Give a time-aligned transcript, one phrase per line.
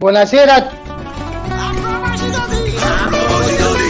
[0.00, 0.54] Buonasera.
[0.56, 0.66] A
[1.78, 2.74] proposito di...
[2.80, 3.88] A proposito di...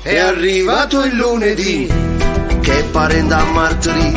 [0.00, 1.92] È arrivato il lunedì,
[2.62, 4.16] che parenta a martedì,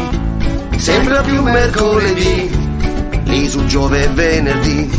[0.77, 2.49] sembra più mercoledì,
[3.25, 4.89] lì su Giove e venerdì,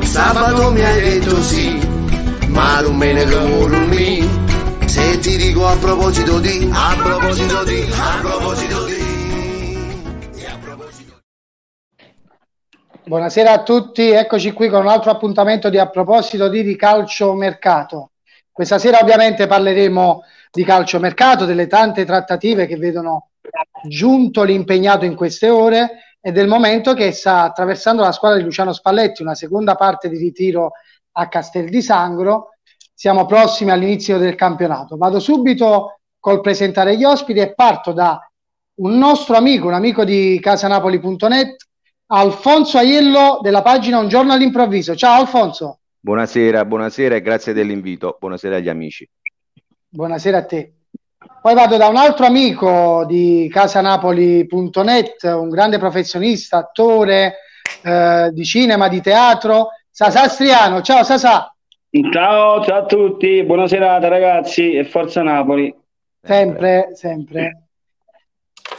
[0.00, 1.78] sabato mi hai detto sì,
[2.46, 3.72] ma non me ne un
[4.92, 9.00] se ti dico a proposito di, a proposito di, a proposito di.
[13.02, 17.32] Buonasera a tutti, eccoci qui con un altro appuntamento di A proposito di, di calcio
[17.32, 18.10] mercato.
[18.52, 23.30] Questa sera ovviamente parleremo di calcio mercato, delle tante trattative che vedono
[23.88, 28.74] giunto l'impegnato in queste ore e del momento che sta attraversando la squadra di Luciano
[28.74, 30.72] Spalletti, una seconda parte di ritiro
[31.12, 32.51] a Castel di Sangro
[33.02, 34.96] siamo prossimi all'inizio del campionato.
[34.96, 38.16] Vado subito col presentare gli ospiti e parto da
[38.74, 41.66] un nostro amico, un amico di casanapoli.net,
[42.06, 44.94] Alfonso Aiello della pagina Un giorno all'improvviso.
[44.94, 45.80] Ciao Alfonso.
[45.98, 48.18] Buonasera, buonasera e grazie dell'invito.
[48.20, 49.08] Buonasera agli amici.
[49.88, 50.72] Buonasera a te.
[51.42, 57.34] Poi vado da un altro amico di casanapoli.net, un grande professionista, attore
[57.82, 60.82] eh, di cinema, di teatro, Sasà Striano.
[60.82, 61.51] Ciao Sasà.
[62.10, 65.76] Ciao, ciao a tutti, buona serata ragazzi e forza Napoli.
[66.22, 67.66] Sempre, sempre.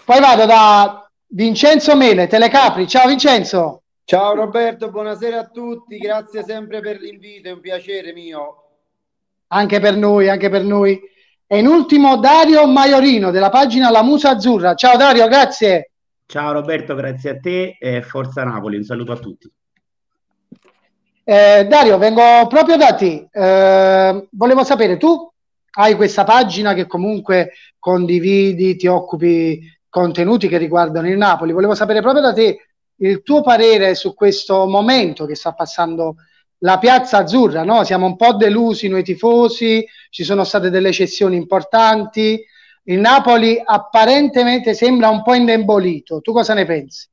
[0.03, 2.87] Poi vado da Vincenzo Mele, Telecapri.
[2.87, 3.83] Ciao Vincenzo.
[4.03, 8.63] Ciao Roberto, buonasera a tutti, grazie sempre per l'invito, è un piacere mio.
[9.49, 10.99] Anche per noi, anche per noi.
[11.45, 14.73] E in ultimo Dario Maiorino della pagina La Musa Azzurra.
[14.73, 15.91] Ciao Dario, grazie.
[16.25, 19.51] Ciao Roberto, grazie a te e forza Napoli, un saluto a tutti.
[21.25, 23.29] Eh, Dario, vengo proprio da te.
[23.31, 25.31] Eh, volevo sapere, tu
[25.75, 31.53] hai questa pagina che comunque condividi, ti occupi contenuti che riguardano il Napoli.
[31.53, 32.57] Volevo sapere proprio da te
[32.97, 36.15] il tuo parere su questo momento che sta passando
[36.59, 37.63] la piazza azzurra.
[37.63, 37.83] No?
[37.83, 42.43] Siamo un po' delusi noi tifosi, ci sono state delle cessioni importanti.
[42.85, 46.19] Il Napoli apparentemente sembra un po' indebolito.
[46.19, 47.07] Tu cosa ne pensi?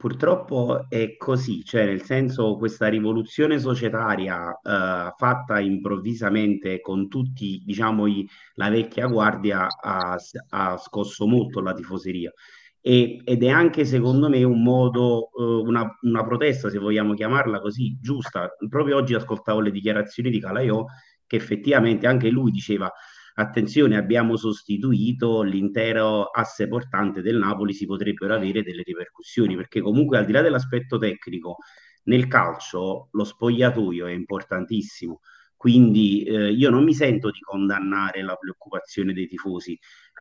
[0.00, 8.06] Purtroppo è così, cioè nel senso questa rivoluzione societaria eh, fatta improvvisamente con tutti, diciamo,
[8.06, 10.16] i, la vecchia guardia ha,
[10.48, 12.32] ha, scosso molto la tifoseria
[12.80, 17.60] e, ed è anche secondo me un modo, eh, una, una, protesta se vogliamo chiamarla
[17.60, 18.48] così, giusta.
[18.70, 20.82] Proprio oggi ascoltavo le dichiarazioni di Calaiò
[21.26, 22.90] che effettivamente anche lui diceva
[23.34, 30.18] attenzione, abbiamo sostituito l'intero asse portante del Napoli, si potrebbero avere delle ripercussioni, perché comunque
[30.18, 31.56] al di là dell'aspetto tecnico,
[32.04, 35.20] nel calcio lo spogliatoio è importantissimo.
[35.56, 39.78] Quindi eh, io non mi sento di condannare la preoccupazione dei tifosi,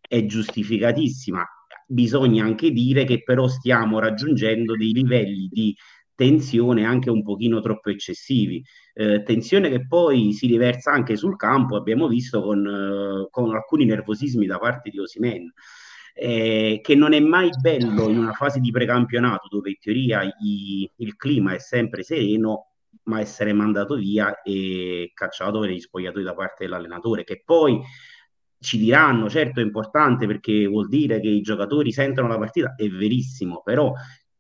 [0.08, 1.46] è giustificatissima.
[1.88, 5.74] Bisogna anche dire che però stiamo raggiungendo dei livelli di
[6.14, 8.62] tensione anche un pochino troppo eccessivi,
[9.00, 13.86] eh, tensione che poi si riversa anche sul campo, abbiamo visto con, eh, con alcuni
[13.86, 15.54] nervosismi da parte di Osimen.
[16.14, 20.92] Eh, che non è mai bello in una fase di precampionato dove in teoria i,
[20.98, 22.72] il clima è sempre sereno,
[23.04, 27.80] ma essere mandato via e cacciato per gli spogliatoi da parte dell'allenatore, che poi
[28.60, 32.90] ci diranno, certo è importante perché vuol dire che i giocatori sentono la partita, è
[32.90, 33.94] verissimo, però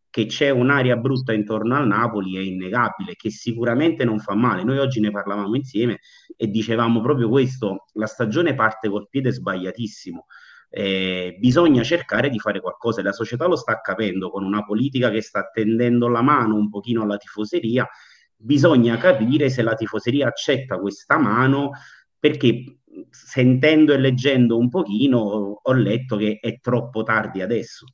[0.09, 4.63] che c'è un'aria brutta intorno al Napoli è innegabile, che sicuramente non fa male.
[4.63, 5.99] Noi oggi ne parlavamo insieme
[6.35, 10.25] e dicevamo proprio questo, la stagione parte col piede sbagliatissimo.
[10.71, 15.09] Eh, bisogna cercare di fare qualcosa e la società lo sta capendo con una politica
[15.09, 17.87] che sta tendendo la mano un pochino alla tifoseria.
[18.35, 21.71] Bisogna capire se la tifoseria accetta questa mano
[22.17, 25.19] perché sentendo e leggendo un pochino
[25.61, 27.85] ho letto che è troppo tardi adesso.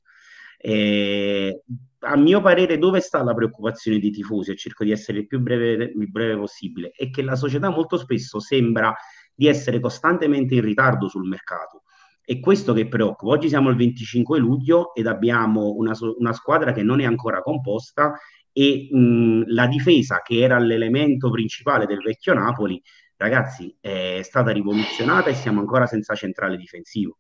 [0.58, 1.62] Eh,
[2.00, 4.52] a mio parere, dove sta la preoccupazione dei tifosi?
[4.52, 6.92] E cerco di essere il più breve, il breve possibile.
[6.92, 8.94] È che la società molto spesso sembra
[9.34, 11.84] di essere costantemente in ritardo sul mercato.
[12.24, 13.34] È questo che preoccupa.
[13.34, 18.14] Oggi siamo il 25 luglio ed abbiamo una, una squadra che non è ancora composta
[18.52, 22.82] e mh, la difesa, che era l'elemento principale del vecchio Napoli,
[23.18, 27.18] ragazzi, è stata rivoluzionata e siamo ancora senza centrale difensivo.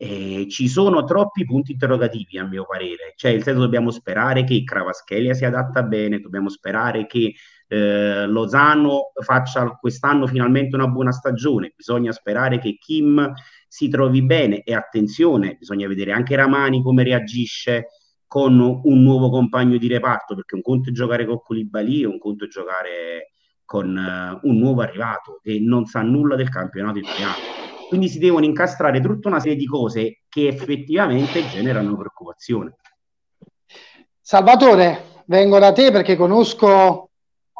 [0.00, 4.62] Eh, ci sono troppi punti interrogativi a mio parere, cioè nel senso dobbiamo sperare che
[4.62, 7.34] Cravaschelia si adatta bene, dobbiamo sperare che
[7.66, 13.32] eh, Lozano faccia quest'anno finalmente una buona stagione, bisogna sperare che Kim
[13.66, 14.62] si trovi bene.
[14.62, 17.88] E attenzione, bisogna vedere anche Ramani come reagisce
[18.28, 22.44] con un nuovo compagno di reparto, perché un conto è giocare con Koulibaly, un conto
[22.44, 23.32] è giocare
[23.64, 27.57] con uh, un nuovo arrivato che non sa nulla del campionato italiano
[27.88, 32.76] quindi si devono incastrare tutta una serie di cose che effettivamente generano preoccupazione.
[34.20, 37.10] Salvatore, vengo da te perché conosco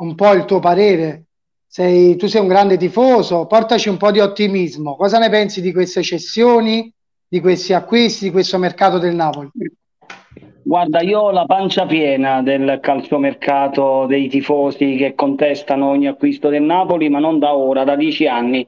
[0.00, 1.25] un po' il tuo parere.
[1.66, 4.96] Sei, tu sei un grande tifoso, portaci un po' di ottimismo.
[4.96, 6.92] Cosa ne pensi di queste cessioni,
[7.26, 9.50] di questi acquisti, di questo mercato del Napoli?
[10.62, 16.62] Guarda, io ho la pancia piena del calciomercato dei tifosi che contestano ogni acquisto del
[16.62, 18.66] Napoli, ma non da ora, da dieci anni.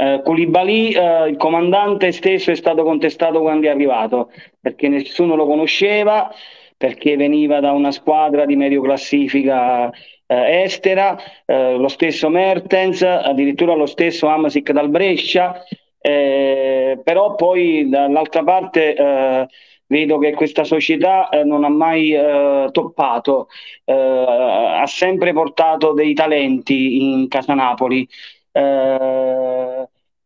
[0.00, 5.44] Eh, Koulibaly, eh, il comandante stesso, è stato contestato quando è arrivato perché nessuno lo
[5.44, 6.32] conosceva,
[6.78, 9.90] perché veniva da una squadra di medio classifica
[10.26, 15.62] eh, estera, eh, lo stesso Mertens, addirittura lo stesso Amasic dal Brescia,
[16.00, 19.46] eh, però poi dall'altra parte eh,
[19.86, 23.48] vedo che questa società eh, non ha mai eh, toppato,
[23.84, 28.08] ha sempre portato dei talenti in Casa Napoli.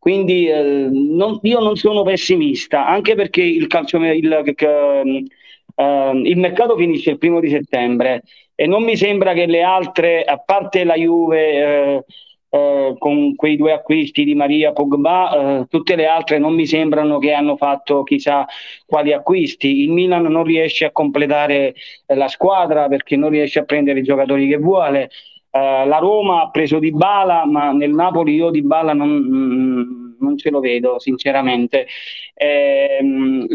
[0.04, 5.24] Quindi non, io non sono pessimista, anche perché il calcio, il,
[5.76, 8.22] Uh, il mercato finisce il primo di settembre
[8.54, 12.04] e non mi sembra che le altre, a parte la Juve eh,
[12.50, 17.18] eh, con quei due acquisti di Maria Pogba, eh, tutte le altre non mi sembrano
[17.18, 18.46] che hanno fatto chissà
[18.86, 19.80] quali acquisti.
[19.80, 21.74] Il Milan non riesce a completare
[22.06, 25.10] eh, la squadra perché non riesce a prendere i giocatori che vuole.
[25.56, 30.16] Eh, la Roma ha preso Di Bala, ma nel Napoli io Di Bala non, mm,
[30.18, 31.86] non ce lo vedo sinceramente.
[32.34, 32.98] Eh,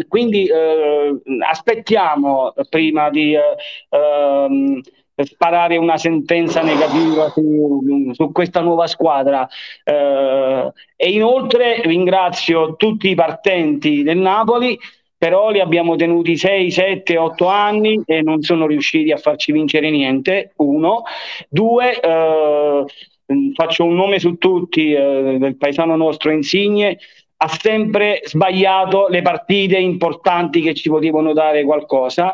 [0.08, 3.42] quindi eh, aspettiamo prima di eh,
[3.90, 4.80] ehm,
[5.26, 9.46] sparare una sentenza negativa su, su questa nuova squadra.
[9.84, 14.80] Eh, e inoltre ringrazio tutti i partenti del Napoli
[15.20, 19.90] però li abbiamo tenuti 6, 7, 8 anni e non sono riusciti a farci vincere
[19.90, 21.04] niente, uno.
[21.50, 22.86] Due, eh,
[23.54, 26.98] faccio un nome su tutti, eh, del paesano nostro Insigne,
[27.36, 32.34] ha sempre sbagliato le partite importanti che ci potevano dare qualcosa.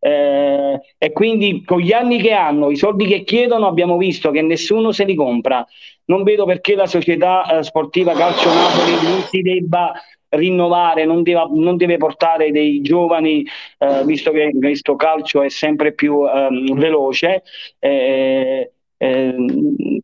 [0.00, 4.42] Eh, e quindi con gli anni che hanno, i soldi che chiedono, abbiamo visto che
[4.42, 5.64] nessuno se li compra.
[6.06, 9.92] Non vedo perché la società eh, sportiva Calcio Napoli non si debba
[10.36, 13.44] rinnovare, non deve, non deve portare dei giovani,
[13.78, 17.42] eh, visto che questo calcio è sempre più ehm, veloce.
[17.78, 19.34] Eh, eh,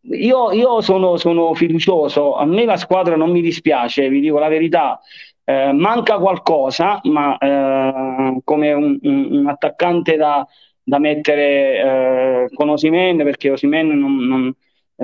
[0.03, 4.49] io, io sono, sono, fiducioso, a me la squadra non mi dispiace, vi dico la
[4.49, 5.01] verità.
[5.45, 10.47] Eh, manca qualcosa, ma eh, come un, un, attaccante da,
[10.83, 14.55] da mettere eh, con Osimen, perché Osimen non, non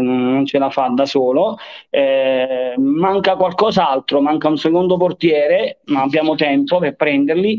[0.01, 1.57] non ce la fa da solo.
[1.91, 7.59] Eh, manca qualcos'altro, manca un secondo portiere, ma abbiamo tempo per prenderli.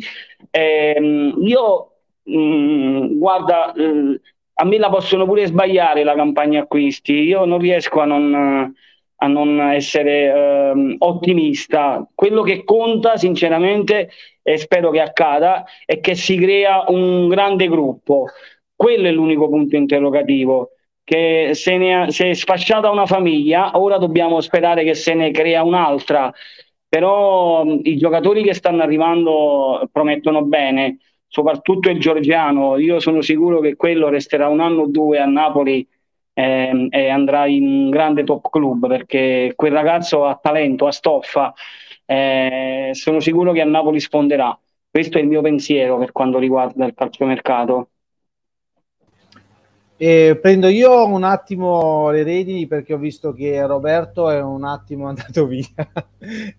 [0.50, 1.92] Eh, io,
[2.24, 4.20] mh, mm, guarda, eh,
[4.60, 8.74] a me la possono pure sbagliare la campagna acquisti, io non riesco a non,
[9.16, 12.08] a non essere ehm, ottimista.
[12.14, 14.10] Quello che conta, sinceramente,
[14.42, 18.28] e spero che accada, è che si crea un grande gruppo.
[18.76, 20.72] Quello è l'unico punto interrogativo
[21.08, 25.32] che se, ne ha, se è sfasciata una famiglia, ora dobbiamo sperare che se ne
[25.32, 26.34] crea un'altra.
[26.90, 32.78] Però i giocatori che stanno arrivando promettono bene, soprattutto il Giorgiano.
[32.78, 35.88] Io sono sicuro che quello resterà un anno o due a Napoli
[36.34, 41.54] eh, e andrà in un grande top club perché quel ragazzo ha talento, ha stoffa.
[42.06, 44.58] Eh, sono sicuro che a Napoli sfonderà.
[44.90, 47.92] Questo è il mio pensiero per quanto riguarda il calciomercato.
[50.00, 55.08] E prendo io un attimo le redini perché ho visto che Roberto è un attimo
[55.10, 55.66] andato via.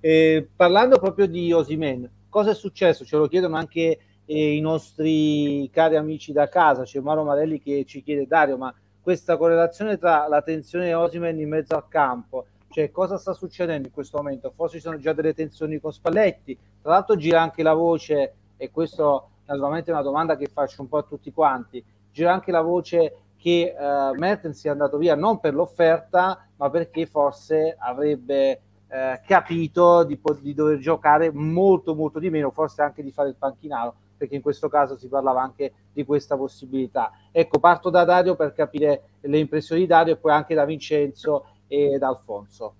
[0.01, 3.05] e parlando proprio di Osimen, cosa è successo?
[3.05, 6.83] Ce lo chiedono anche eh, i nostri cari amici da casa.
[6.83, 11.49] C'è Mauro Marelli che ci chiede Dario, ma questa correlazione tra la tensione Osimen in
[11.49, 14.53] mezzo al campo, cioè cosa sta succedendo in questo momento?
[14.53, 16.59] Forse ci sono già delle tensioni con Spalletti.
[16.83, 20.89] Tra l'altro gira anche la voce, e questo naturalmente è una domanda che faccio un
[20.89, 25.39] po' a tutti quanti, gira anche la voce che uh, Mertens sia andato via non
[25.39, 32.31] per l'offerta, ma perché forse avrebbe uh, capito di, di, dover giocare molto, molto di
[32.31, 36.05] meno, forse anche di fare il panchinaro, perché in questo caso si parlava anche di
[36.05, 37.13] questa possibilità.
[37.31, 41.47] Ecco, parto da Dario per capire le impressioni di Dario e poi anche da Vincenzo
[41.69, 42.75] e da Alfonso.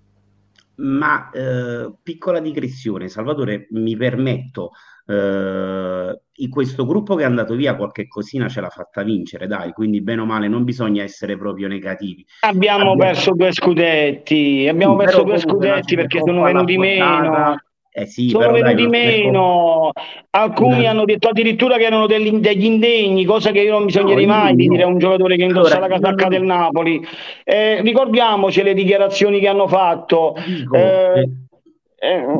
[0.75, 4.71] Ma eh, piccola digressione, Salvatore, mi permetto
[5.09, 9.71] eh, in questo gruppo che è andato via qualche cosina ce l'ha fatta vincere, dai,
[9.71, 12.23] quindi bene o male non bisogna essere proprio negativi.
[12.41, 12.97] Abbiamo, abbiamo...
[12.97, 17.55] perso due scudetti, abbiamo sì, perso due scudetti perché sono venuti meno.
[17.91, 19.91] Eh sì, sono venuti meno,
[20.29, 20.89] alcuni no.
[20.89, 24.55] hanno detto addirittura che erano degli, degli indegni, cosa che io non bisognerei no, mai
[24.55, 27.03] di dire a un giocatore che indossa allora, la casacca del Napoli.
[27.43, 30.35] Eh, ricordiamoci le dichiarazioni che hanno fatto.
[30.45, 31.29] Dico, eh, eh,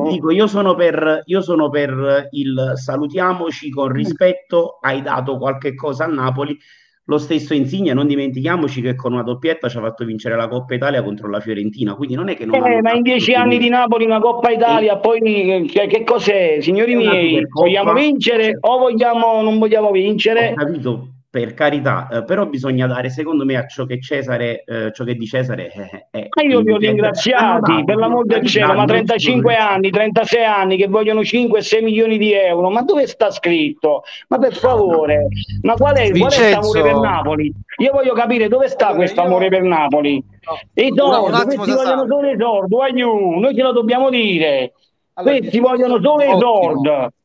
[0.08, 6.04] dico, io sono, per, io sono per il salutiamoci con rispetto, hai dato qualche cosa
[6.04, 6.56] a Napoli,
[7.04, 10.74] lo stesso Insigne, non dimentichiamoci che con una doppietta ci ha fatto vincere la Coppa
[10.74, 13.68] Italia contro la Fiorentina, quindi non è che non eh, ma in dieci anni di
[13.68, 15.00] Napoli una Coppa Italia, e...
[15.00, 15.20] poi
[15.68, 16.58] che, che, cos'è?
[16.60, 20.52] Signori miei, vogliamo vincere o vogliamo, non vogliamo vincere?
[20.52, 24.90] Ho capito, per carità, eh, però bisogna dare secondo me a ciò che Cesare, eh,
[24.92, 26.06] ciò che di Cesare è.
[26.10, 30.76] è ma io li ho ringraziati per l'amor del cielo, ma 35 anni, 36 anni
[30.76, 34.02] che vogliono 5-6 milioni di euro, ma dove sta scritto?
[34.26, 35.28] Ma per favore,
[35.62, 37.52] ma qual è, qual è amore per Napoli?
[37.76, 39.26] Io voglio capire dove sta allora, questo io...
[39.28, 40.24] amore per Napoli.
[40.42, 40.82] No.
[40.82, 43.02] I soldi, questi vogliono solo i soldi,
[43.40, 44.72] noi ce lo dobbiamo dire.
[45.14, 47.18] Allora, questi vogliono solo i soldi.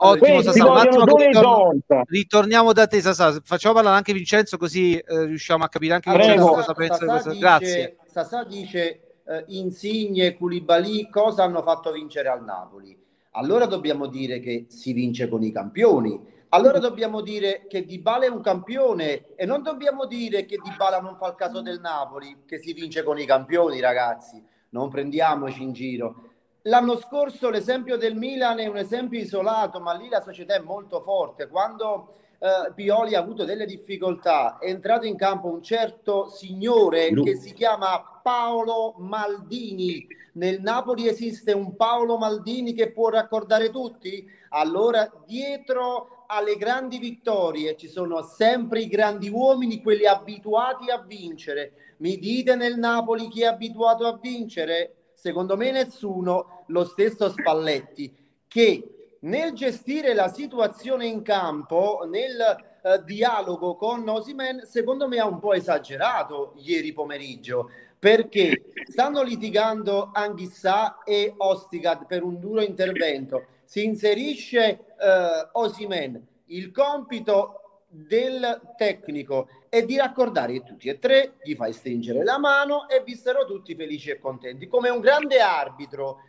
[0.00, 0.70] Ottimo, Sasà.
[0.70, 1.74] Un attimo ritorno,
[2.06, 3.40] ritorniamo da te, Sasà.
[3.42, 7.28] Facciamo parlare anche Vincenzo, così eh, riusciamo a capire anche Vincenzo cosa pensa di questo.
[7.30, 7.96] Dice, Grazie.
[8.06, 12.96] Sasà dice eh, Insigne e Koulibaly cosa hanno fatto vincere al Napoli.
[13.32, 16.36] Allora dobbiamo dire che si vince con i campioni.
[16.50, 21.16] Allora dobbiamo dire che Dybala è un campione e non dobbiamo dire che Dybala non
[21.16, 24.42] fa il caso del Napoli, che si vince con i campioni, ragazzi.
[24.70, 26.27] Non prendiamoci in giro
[26.62, 31.00] L'anno scorso l'esempio del Milan è un esempio isolato, ma lì la società è molto
[31.00, 31.48] forte.
[31.48, 37.36] Quando eh, Pioli ha avuto delle difficoltà, è entrato in campo un certo signore che
[37.36, 40.06] si chiama Paolo Maldini.
[40.34, 44.28] Nel Napoli esiste un Paolo Maldini che può raccordare tutti?
[44.50, 51.94] Allora, dietro alle grandi vittorie ci sono sempre i grandi uomini, quelli abituati a vincere.
[51.98, 54.97] Mi dite nel Napoli chi è abituato a vincere?
[55.18, 58.14] Secondo me nessuno, lo stesso Spalletti,
[58.46, 65.26] che nel gestire la situazione in campo, nel eh, dialogo con Osimen, secondo me ha
[65.26, 73.44] un po' esagerato ieri pomeriggio, perché stanno litigando Anghissà e Ostigad per un duro intervento.
[73.64, 81.54] Si inserisce eh, Osimen, il compito del tecnico e di raccordare tutti e tre, gli
[81.54, 84.66] fai stringere la mano e vissero tutti felici e contenti.
[84.66, 86.20] Come un grande arbitro,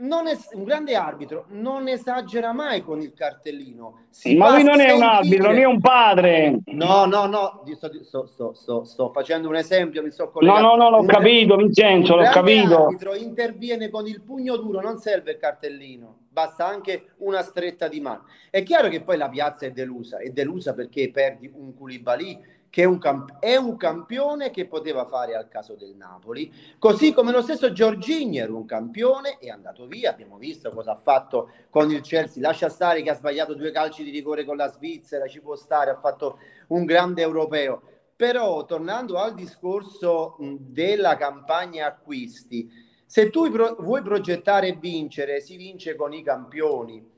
[0.00, 4.06] non es- un grande arbitro non esagera mai con il cartellino.
[4.10, 4.92] Si Ma lui non sentire...
[4.92, 6.58] è un arbitro, non è un padre.
[6.66, 10.68] No, no, no, sto, sto, sto, sto facendo un esempio, mi sto collegando.
[10.68, 12.78] No, no, no, l'ho capito, Vincenzo, l'ho capito.
[12.78, 18.00] L'arbitro interviene con il pugno duro, non serve il cartellino, basta anche una stretta di
[18.00, 18.26] mano.
[18.50, 22.82] È chiaro che poi la piazza è delusa, è delusa perché perdi un Koulibaly che
[22.82, 27.32] è un, camp- è un, campione che poteva fare al caso del Napoli, così come
[27.32, 31.90] lo stesso Giorgini era un campione, è andato via, abbiamo visto cosa ha fatto con
[31.90, 35.40] il Chelsea, lascia stare che ha sbagliato due calci di rigore con la Svizzera, ci
[35.40, 37.82] può stare, ha fatto un grande europeo.
[38.14, 42.68] Però tornando al discorso della campagna acquisti,
[43.06, 47.16] se tu pro- vuoi progettare e vincere, si vince con i campioni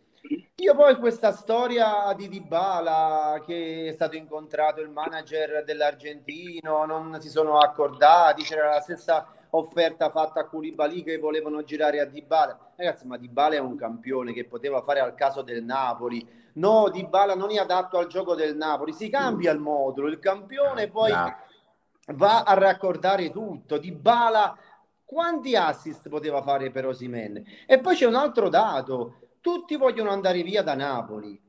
[0.56, 7.30] io poi questa storia di Dybala che è stato incontrato il manager dell'Argentino, non si
[7.30, 12.72] sono accordati, c'era la stessa offerta fatta a Koulibaly che volevano girare a Dybala.
[12.76, 16.26] Ragazzi, ma Dybala è un campione che poteva fare al caso del Napoli.
[16.54, 20.88] No, Dybala non è adatto al gioco del Napoli, si cambia il modulo, il campione
[20.88, 23.78] poi va a raccordare tutto.
[23.78, 24.56] Dybala
[25.04, 27.42] quanti assist poteva fare per Osimen?
[27.66, 31.40] E poi c'è un altro dato tutti vogliono andare via da Napoli.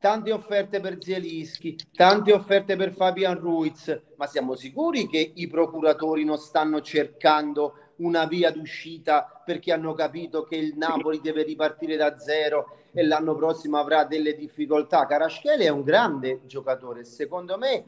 [0.00, 6.24] Tante offerte per Zielischi, tante offerte per Fabian Ruiz, ma siamo sicuri che i procuratori
[6.24, 12.16] non stanno cercando una via d'uscita perché hanno capito che il Napoli deve ripartire da
[12.16, 15.04] zero e l'anno prossimo avrà delle difficoltà.
[15.04, 17.84] Karaschele è un grande giocatore, secondo me eh,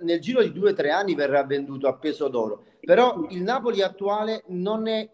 [0.00, 3.82] nel giro di due o tre anni verrà venduto a peso d'oro, però il Napoli
[3.82, 5.06] attuale non è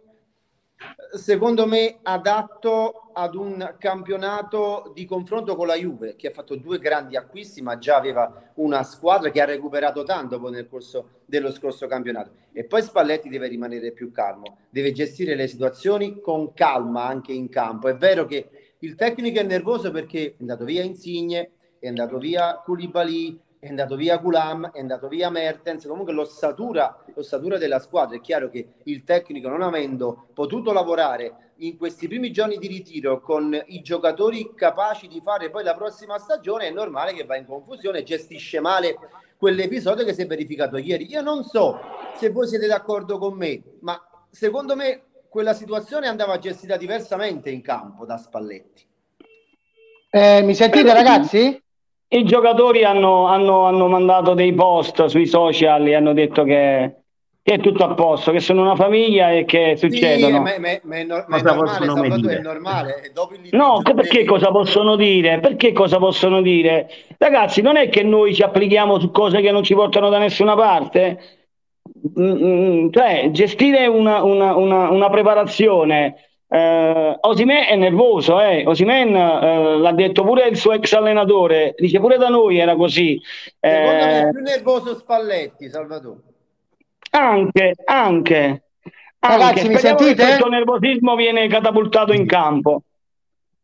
[1.14, 6.78] secondo me adatto ad un campionato di confronto con la Juve che ha fatto due
[6.78, 11.50] grandi acquisti ma già aveva una squadra che ha recuperato tanto poi nel corso dello
[11.50, 12.32] scorso campionato.
[12.52, 17.48] E poi Spalletti deve rimanere più calmo deve gestire le situazioni con calma anche in
[17.48, 17.88] campo.
[17.88, 22.60] È vero che il tecnico è nervoso perché è andato via Insigne è andato via
[22.64, 28.20] Koulibaly è andato via Gulam, è andato via Mertens, comunque l'ossatura, l'ossatura della squadra, è
[28.20, 33.60] chiaro che il tecnico non avendo potuto lavorare in questi primi giorni di ritiro con
[33.66, 38.04] i giocatori capaci di fare poi la prossima stagione, è normale che va in confusione,
[38.04, 38.98] gestisce male
[39.36, 41.10] quell'episodio che si è verificato ieri.
[41.10, 41.80] Io non so
[42.16, 47.62] se voi siete d'accordo con me, ma secondo me quella situazione andava gestita diversamente in
[47.62, 48.86] campo da Spalletti.
[50.10, 51.64] Eh, mi sentite ragazzi?
[52.08, 56.94] I giocatori hanno, hanno, hanno, mandato dei post sui social e hanno detto che,
[57.42, 60.46] che è tutto a posto, che sono una famiglia e che succedono.
[60.46, 63.12] Sì, ma, ma, ma, è, no, ma è normale, Salvatore, è normale.
[63.50, 65.40] no, perché cosa possono dire?
[65.40, 66.88] Perché cosa possono dire?
[67.18, 70.54] Ragazzi, non è che noi ci applichiamo su cose che non ci portano da nessuna
[70.54, 71.18] parte.
[72.18, 76.14] Mm, mm, cioè, gestire una, una, una, una preparazione
[76.48, 78.64] eh, Osimen è nervoso, eh.
[78.66, 83.20] Osimen eh, l'ha detto pure il suo ex allenatore, dice pure da noi era così.
[83.58, 86.20] Secondo me è eh, più nervoso Spalletti, Salvatore.
[87.10, 88.62] Anche, anche.
[89.18, 89.68] Ragazzi, anche.
[89.68, 90.22] mi sentite?
[90.22, 92.82] Questo nervosismo viene catapultato in campo.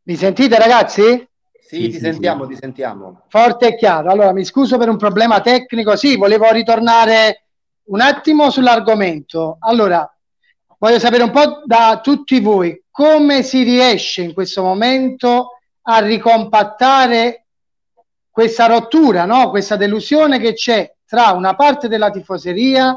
[0.05, 1.29] Mi sentite ragazzi?
[1.61, 2.55] Sì, sì ti sì, sentiamo, sì.
[2.55, 3.23] ti sentiamo.
[3.29, 4.11] Forte e chiaro.
[4.11, 5.95] Allora, mi scuso per un problema tecnico.
[5.95, 7.45] Sì, volevo ritornare
[7.85, 9.59] un attimo sull'argomento.
[9.61, 10.12] Allora,
[10.83, 17.47] voglio sapere un po' da tutti voi come si riesce in questo momento a ricompattare
[18.29, 19.51] questa rottura, no?
[19.51, 22.97] questa delusione che c'è tra una parte della tifoseria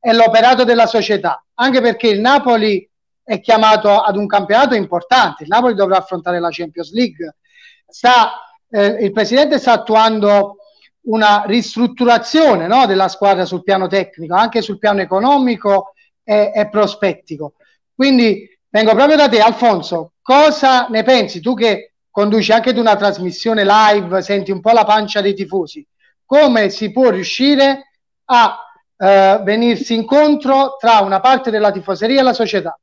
[0.00, 2.88] e l'operato della società, anche perché il Napoli
[3.22, 7.36] è chiamato ad un campionato importante, il Napoli dovrà affrontare la Champions League,
[7.86, 8.32] sta,
[8.70, 10.56] eh, il presidente sta attuando
[11.02, 15.90] una ristrutturazione no, della squadra sul piano tecnico, anche sul piano economico
[16.26, 17.54] e, e prospettico.
[17.94, 21.40] Quindi vengo proprio da te, Alfonso, cosa ne pensi?
[21.40, 25.86] Tu che conduci anche tu una trasmissione live, senti un po' la pancia dei tifosi,
[26.24, 27.90] come si può riuscire
[28.24, 28.58] a
[28.96, 32.76] eh, venirsi incontro tra una parte della tifoseria e la società?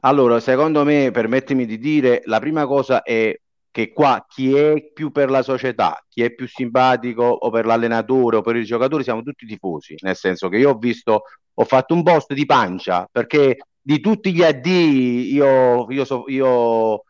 [0.00, 3.38] Allora, secondo me, permettimi di dire, la prima cosa è
[3.70, 8.38] che qua chi è più per la società, chi è più simpatico o per l'allenatore
[8.38, 11.22] o per i giocatori, siamo tutti tifosi, nel senso che io ho visto
[11.52, 17.02] ho fatto un post di pancia perché di tutti gli addii io, io, so, io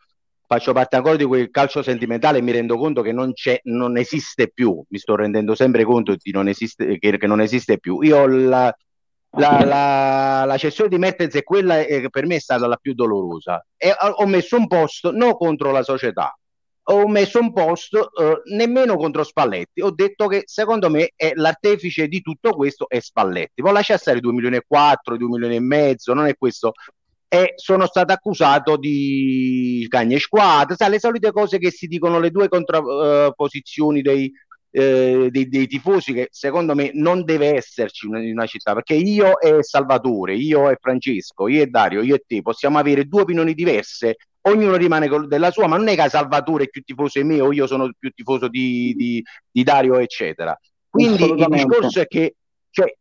[0.46, 3.96] faccio parte ancora di quel calcio sentimentale e mi rendo conto che non, c'è, non
[3.96, 8.00] esiste più, mi sto rendendo sempre conto non esiste, che, che non esiste più.
[8.00, 8.74] Io la,
[9.36, 12.94] la, la, la, cessione di Mertens è quella che per me è stata la più
[12.94, 13.64] dolorosa.
[13.76, 16.36] E ho messo un post non contro la società,
[16.82, 19.80] ho messo un post eh, nemmeno contro Spalletti.
[19.80, 23.62] Ho detto che secondo me è l'artefice di tutto questo è Spalletti.
[23.62, 26.72] Poi lascia stare 2 milioni e 4, 2 milioni e mezzo, non è questo.
[27.28, 32.30] E sono stato accusato di cagne squadra, sai, le solite cose che si dicono, le
[32.30, 34.32] due contrapposizioni dei,
[34.72, 39.38] eh, dei, dei, tifosi che secondo me non deve esserci in una, città perché io
[39.38, 43.54] e Salvatore, io e Francesco, io e Dario, io e te possiamo avere due opinioni
[43.54, 47.26] diverse ognuno rimane con della sua, ma non è che Salvatore è più tifoso di
[47.26, 50.58] me o io sono più tifoso di, di, di Dario, eccetera.
[50.88, 52.34] Quindi il discorso è che
[52.70, 52.96] cioè,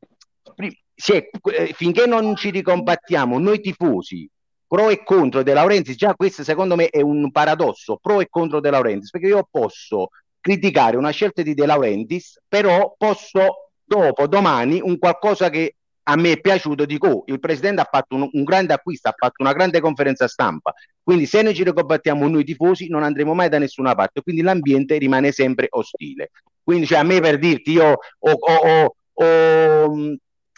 [0.55, 4.29] è, eh, finché non ci ricompattiamo noi tifosi
[4.67, 8.59] pro e contro De Laurentiis, già questo secondo me è un paradosso, pro e contro
[8.59, 14.79] De Laurentiis, perché io posso criticare una scelta di De Laurentiis, però posso dopo, domani,
[14.79, 15.77] un qualcosa che
[16.09, 19.13] a me è piaciuto, dico, oh, il presidente ha fatto un, un, grande acquisto, ha
[19.15, 23.47] fatto una grande conferenza stampa, quindi se noi ci ricombattiamo noi tifosi non andremo mai
[23.47, 26.31] da nessuna parte, quindi l'ambiente rimane sempre ostile.
[26.63, 30.13] Quindi cioè, a me per dirti, io ho, ho, ho, mm,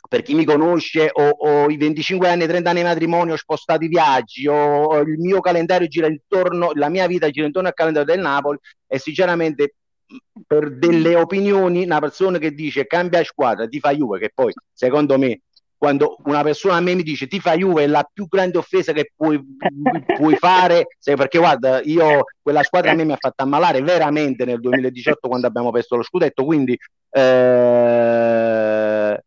[0.07, 3.37] per chi mi conosce, ho, ho, i 25 anni e 30 anni di matrimonio, ho
[3.37, 7.73] spostato i viaggi, ho, il mio calendario gira intorno, la mia vita gira intorno al
[7.73, 9.75] calendario del Napoli e sinceramente
[10.45, 15.17] per delle opinioni, una persona che dice cambia squadra, ti fa Juve, che poi secondo
[15.17, 15.41] me
[15.81, 18.93] quando una persona a me mi dice ti fa Juve è la più grande offesa
[18.93, 19.43] che puoi,
[20.15, 24.59] puoi fare, perché guarda, io quella squadra a me mi ha fatto ammalare veramente nel
[24.59, 26.77] 2018 quando abbiamo perso lo scudetto, quindi
[27.09, 29.19] eh,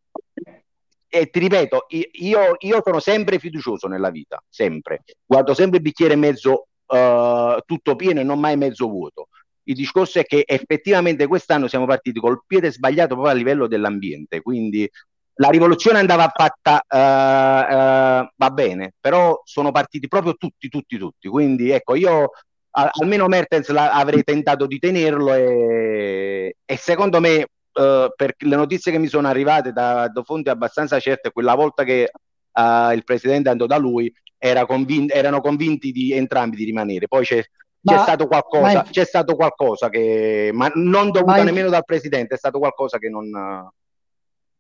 [1.09, 6.17] e ti ripeto, io, io, sono sempre fiducioso nella vita, sempre, guardo sempre il bicchiere
[6.17, 9.29] mezzo uh, tutto pieno e non mai mezzo vuoto.
[9.65, 14.41] Il discorso è che effettivamente quest'anno siamo partiti col piede sbagliato proprio a livello dell'ambiente,
[14.43, 14.89] quindi
[15.37, 21.29] la rivoluzione andava fatta, uh, uh, va bene, però sono partiti proprio tutti, tutti, tutti.
[21.29, 22.31] Quindi ecco, io
[22.71, 28.57] a, almeno Mertens la, avrei tentato di tenerlo e, e secondo me, uh, per le
[28.57, 32.11] notizie che mi sono arrivate da, da fonti abbastanza certe, quella volta che
[32.57, 37.09] il presidente andò da lui, era convin- erano convinti di entrambi di rimanere.
[37.09, 37.43] Poi c'è
[37.85, 38.91] c'è stato qualcosa, in...
[38.91, 41.45] c'è stato qualcosa che, ma non dovuto in...
[41.45, 43.31] nemmeno dal presidente, è stato qualcosa che non.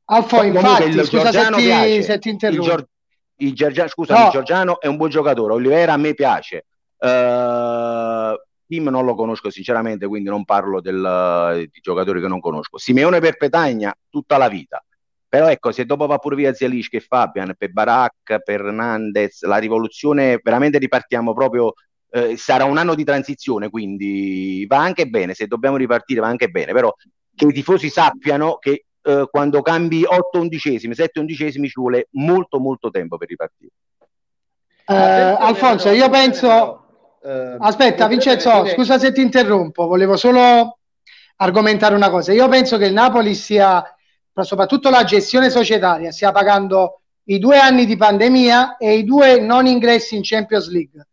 [0.06, 2.62] Alfo, infatti, il scusa se ti, se ti interrompo.
[2.62, 2.88] Il, Gior...
[3.36, 4.26] il Giorgiano, scusami, no.
[4.26, 6.66] il Giorgiano è un buon giocatore, Olivera a me piace.
[6.98, 12.78] Uh, Tim non lo conosco sinceramente, quindi non parlo del, di giocatori che non conosco.
[12.78, 14.84] Simeone per Petagna tutta la vita.
[15.26, 19.56] Però ecco, se dopo va pure via Zielischi e Fabian, per Barak, per Hernandez, la
[19.56, 21.72] rivoluzione, veramente ripartiamo proprio
[22.14, 26.46] eh, sarà un anno di transizione, quindi va anche bene, se dobbiamo ripartire va anche
[26.46, 26.94] bene, però
[27.34, 32.60] che i tifosi sappiano che eh, quando cambi 8 undicesimi, 7 undicesimi ci vuole molto
[32.60, 33.72] molto tempo per ripartire.
[34.86, 36.82] Eh, Alfonso, io penso...
[37.20, 40.78] Eh, Aspetta, Vincenzo, scusa se ti interrompo, volevo solo
[41.36, 42.32] argomentare una cosa.
[42.32, 43.82] Io penso che il Napoli sia,
[44.40, 49.66] soprattutto la gestione societaria, stia pagando i due anni di pandemia e i due non
[49.66, 51.06] ingressi in Champions League.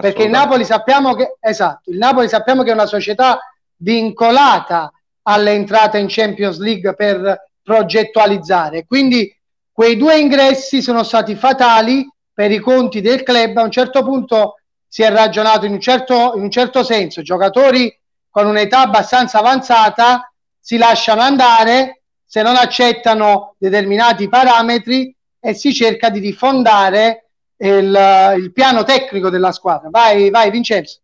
[0.00, 3.38] Perché il Napoli sappiamo che, esatto, il Napoli sappiamo che è una società
[3.76, 4.90] vincolata
[5.22, 8.86] alle entrate in Champions League per progettualizzare.
[8.86, 9.34] Quindi
[9.70, 13.56] quei due ingressi sono stati fatali per i conti del club.
[13.58, 17.94] A un certo punto si è ragionato in un certo, in un certo senso, giocatori
[18.30, 26.08] con un'età abbastanza avanzata si lasciano andare se non accettano determinati parametri e si cerca
[26.08, 27.31] di rifondare
[27.68, 29.88] il, il piano tecnico della squadra.
[29.90, 31.00] Vai, vai Vincenzo.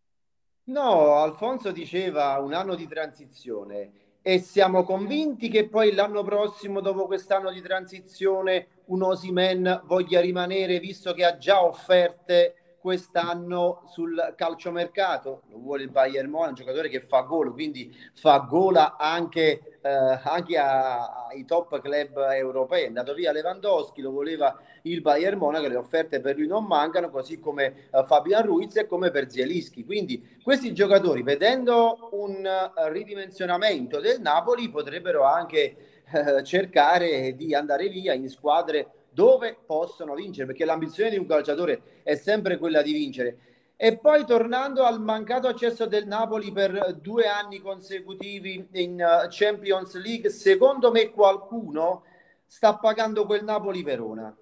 [0.64, 7.06] No, Alfonso diceva un anno di transizione e siamo convinti che poi l'anno prossimo, dopo
[7.06, 15.42] quest'anno di transizione, un Osimen voglia rimanere visto che ha già offerte quest'anno sul calciomercato.
[15.50, 20.20] Lo vuole il Bayern Monaco, un giocatore che fa gol, quindi fa gola anche, eh,
[20.22, 22.84] anche a, ai top club europei.
[22.84, 27.10] È andato via Lewandowski, lo voleva il Bayern Monaco, le offerte per lui non mancano,
[27.10, 29.84] così come eh, Fabian Ruiz e come per Zielinski.
[29.84, 37.88] Quindi questi giocatori, vedendo un uh, ridimensionamento del Napoli, potrebbero anche uh, cercare di andare
[37.88, 42.92] via in squadre dove possono vincere, perché l'ambizione di un calciatore è sempre quella di
[42.92, 43.38] vincere.
[43.74, 50.00] E poi tornando al mancato accesso del Napoli per due anni consecutivi in uh, Champions
[50.00, 52.04] League, secondo me qualcuno
[52.46, 54.32] sta pagando quel Napoli-Verona.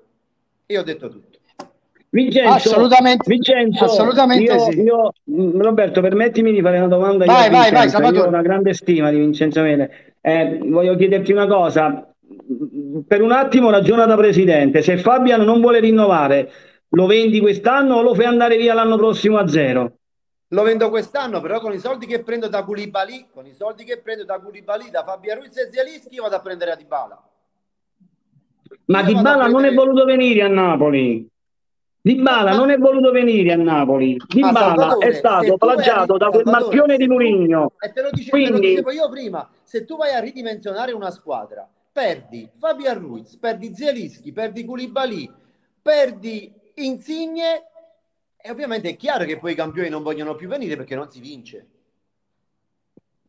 [0.67, 1.39] Io ho detto tutto.
[2.11, 4.81] Vincenzo, assolutamente, Vincenzo, assolutamente io, sì.
[4.83, 7.25] io, mm, Roberto, permettimi di fare una domanda.
[7.25, 7.99] Vai, vai, Vincenzo.
[7.99, 10.17] vai, io ho una grande stima di Vincenzo Mele.
[10.21, 12.11] Eh, voglio chiederti una cosa
[13.07, 16.51] per un attimo ragiona da presidente, se Fabian non vuole rinnovare,
[16.91, 19.99] lo vendi quest'anno o lo fai andare via l'anno prossimo a zero?
[20.51, 23.99] Lo vendo quest'anno, però con i soldi che prendo da Koulibaly, con i soldi che
[23.99, 27.23] prendo da Koulibaly, da Fabian Ruiz e Zielinski, vado a prendere a Dybala.
[28.87, 29.51] Ma io Dybala prendere...
[29.53, 31.29] non è voluto venire a Napoli.
[32.01, 32.57] Dybala ma...
[32.57, 34.17] non è voluto venire a Napoli.
[34.25, 37.73] Dybala è stato plagiato da quel Salvatore, di Mourinho.
[37.81, 38.51] E te lo, dice, Quindi...
[38.51, 43.39] te lo dicevo io prima, se tu vai a ridimensionare una squadra perdi Fabian Ruiz,
[43.39, 45.33] perdi Zielinski, perdi Koulibaly,
[45.81, 47.65] perdi Insigne
[48.37, 51.21] e ovviamente è chiaro che poi i campioni non vogliono più venire perché non si
[51.21, 51.67] vince.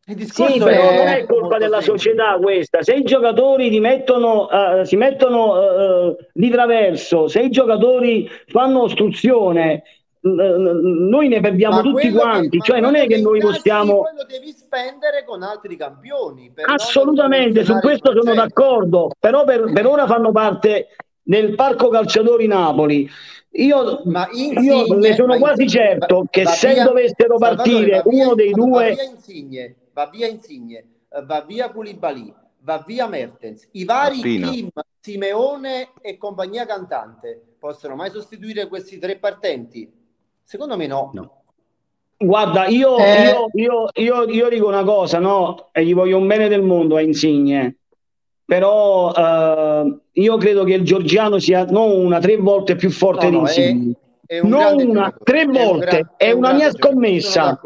[0.04, 2.10] Il discorso sì, però è non è colpa della semplice.
[2.10, 2.82] società questa.
[2.82, 9.82] Se i giocatori mettono, uh, si mettono uh, di traverso, se i giocatori fanno ostruzione,
[10.20, 14.00] noi ne perdiamo ma tutti quanti, che, cioè non è che noi possiamo...
[14.00, 16.52] Quello devi spendere con altri campioni.
[16.66, 20.88] Assolutamente, su questo sono d'accordo, però per, per, ora fanno parte
[21.22, 23.08] del Parco Calciatori Napoli.
[23.52, 24.02] Io,
[24.32, 28.52] Insigne, io ne sono quasi Insigne, certo che via, se dovessero partire via, uno dei
[28.52, 28.88] due...
[28.88, 30.84] Va via Insigne, va via Insigne,
[31.24, 33.68] va via Koulibaly, va via Mertens.
[33.72, 34.68] I vari team,
[35.00, 39.97] Simeone e compagnia cantante, possono mai sostituire questi tre partenti?
[40.50, 41.10] Secondo me no.
[41.12, 41.42] no.
[42.16, 43.34] Guarda, io, eh...
[43.52, 45.68] io, io, io, dico una cosa, no?
[45.72, 47.76] E gli voglio un bene del mondo a Insigne,
[48.46, 53.30] però eh, io credo che il Giorgiano sia non una, tre volte più forte no,
[53.30, 53.92] di Insigne.
[54.24, 57.60] È, è un non una, tre volte, è, gran, è una mia scommessa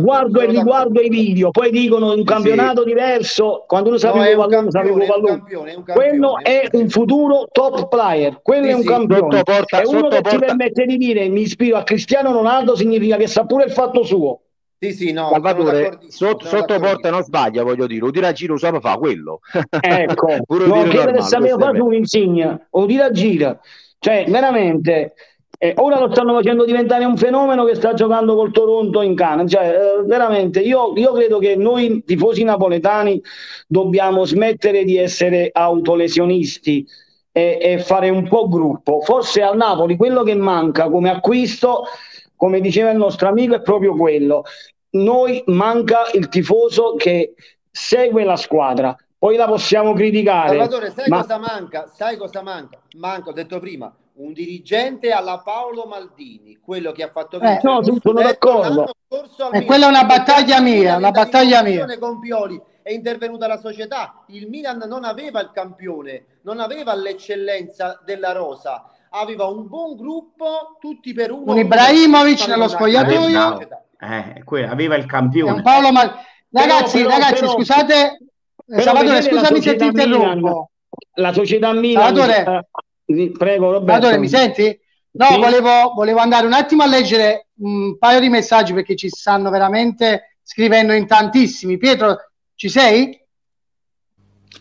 [0.00, 2.88] guardo e riguardo i video, poi dicono un sì, campionato sì.
[2.88, 5.28] diverso, quando uno sapeva no, pallone, sapeva pallone.
[5.28, 9.42] Campione, è quello è un futuro top player, quello sì, è un campione.
[9.42, 10.30] Porta, è uno che porta.
[10.30, 14.02] ti permette di dire mi ispiro a Cristiano Ronaldo significa che sa pure il fatto
[14.02, 14.40] suo.
[14.76, 18.80] Sì, sì, no, Salvatore, sotto, sotto porta non sbaglia, voglio dire, o tira giro solo
[18.80, 19.40] fa quello.
[19.78, 23.60] Ecco, non che sapeva fare tu insegna, o tira gira.
[23.98, 25.12] Cioè, veramente
[25.62, 29.46] e ora lo stanno facendo diventare un fenomeno che sta giocando col Toronto in Canada.
[29.46, 33.20] Cioè, eh, veramente, io, io, credo che noi tifosi napoletani
[33.66, 36.86] dobbiamo smettere di essere autolesionisti
[37.30, 39.02] e, e fare un po' gruppo.
[39.02, 41.82] Forse al Napoli quello che manca come acquisto,
[42.36, 44.44] come diceva il nostro amico, è proprio quello.
[44.92, 47.34] Noi manca il tifoso che
[47.70, 48.96] segue la squadra.
[49.18, 50.56] Poi la possiamo criticare.
[50.56, 51.20] Salvatore, sai ma...
[51.20, 51.86] cosa manca?
[51.94, 52.78] Sai cosa manca?
[52.96, 57.90] Manca, ho detto prima, un dirigente alla Paolo Maldini, quello che ha fatto vincere eh,
[57.90, 58.92] no, sono d'accordo.
[59.52, 61.86] E eh, quella è una battaglia mia, una battaglia mia.
[61.98, 64.24] Con Pioli è intervenuta la società.
[64.28, 70.76] Il Milan non aveva il campione, non aveva l'eccellenza della rosa, aveva un buon gruppo,
[70.80, 71.52] tutti per uno.
[71.52, 73.58] Un Ibrahimovic nello spogliatoio.
[73.98, 75.62] Eh, aveva il campione.
[75.62, 76.12] Paolo Mal...
[76.52, 77.52] Ragazzi, però, però, ragazzi, però...
[77.52, 78.18] scusate,
[78.66, 80.70] Però Salvatore, scusami se ti Milan- interrompo.
[81.14, 82.14] La società Milan...
[82.14, 82.68] Salvatore.
[83.36, 83.92] Prego Roberto.
[83.92, 84.80] Salvatore, mi senti?
[85.12, 85.38] No, Sì.
[85.38, 90.36] volevo, volevo andare un attimo a leggere un paio di messaggi perché ci stanno veramente
[90.42, 91.78] scrivendo in tantissimi.
[91.78, 92.16] Pietro,
[92.54, 93.18] ci sei?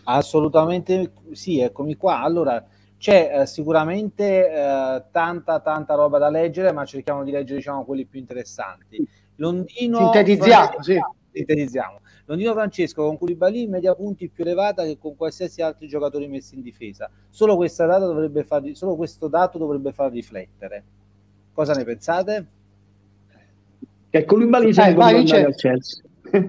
[0.05, 2.21] Assolutamente sì, eccomi qua.
[2.21, 2.65] Allora,
[2.97, 8.05] c'è eh, sicuramente eh, tanta tanta roba da leggere, ma cerchiamo di leggere diciamo quelli
[8.05, 9.07] più interessanti.
[9.35, 10.99] Londino Sintetizziamo, sì.
[11.31, 11.99] Sintetizziamo.
[12.29, 16.61] Londino Francesco con Koulibaly media punti più elevata che con qualsiasi altri giocatori messi in
[16.61, 17.09] difesa.
[17.27, 20.83] Solo, questa data dovrebbe far, solo questo dato dovrebbe far riflettere.
[21.51, 22.45] Cosa ne pensate?
[24.11, 26.03] Che Koulibaly Eh, vai, al Chelsea.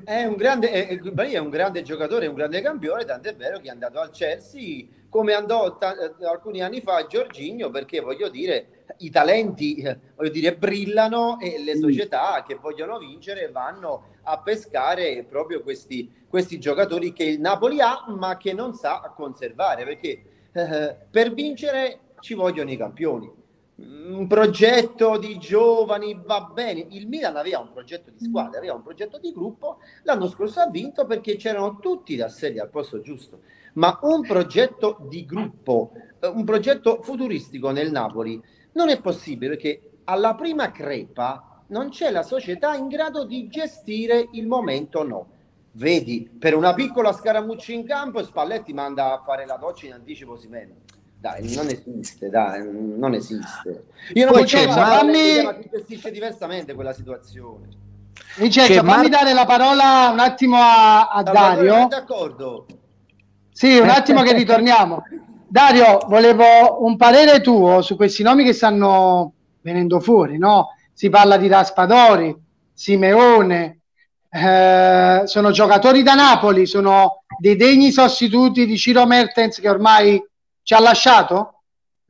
[0.04, 3.34] È un grande, è, è- Koulibaly è un grande giocatore, è un grande campione, tant'è
[3.34, 8.00] vero che è andato al Chelsea come andò ta- eh, alcuni anni fa Giorginio, perché
[8.00, 14.18] voglio dire, i talenti eh, voglio dire, brillano e le società che vogliono vincere vanno
[14.22, 19.84] a pescare proprio questi, questi giocatori che il Napoli ha, ma che non sa conservare,
[19.84, 23.38] perché eh, per vincere ci vogliono i campioni
[23.82, 26.86] un progetto di giovani va bene.
[26.90, 29.78] Il Milan aveva un progetto di squadra, aveva un progetto di gruppo.
[30.02, 33.40] L'anno scorso ha vinto perché c'erano tutti da serie al posto giusto.
[33.74, 38.40] Ma un progetto di gruppo, eh, un progetto futuristico nel Napoli
[38.72, 44.28] non è possibile perché alla prima crepa non c'è la società in grado di gestire
[44.32, 45.26] il momento no.
[45.72, 50.36] Vedi, per una piccola scaramuccia in campo Spalletti manda a fare la doccia in anticipo
[50.36, 50.74] Simeone.
[51.20, 53.84] Dai, non esiste, dai, non esiste.
[54.14, 57.68] Io non Poi c'è perché ma si gestisce diversamente quella situazione.
[58.36, 61.86] Vincenzo, C'è fammi Mar- dare la parola un attimo a, a Dario.
[61.88, 62.66] d'accordo?
[63.60, 65.02] Sì, un attimo che ritorniamo.
[65.46, 70.68] Dario, volevo un parere tuo su questi nomi che stanno venendo fuori, no?
[70.94, 72.34] Si parla di Raspadori,
[72.72, 73.80] Simeone,
[74.30, 80.18] eh, sono giocatori da Napoli, sono dei degni sostituti di Ciro Mertens che ormai
[80.62, 81.64] ci ha lasciato?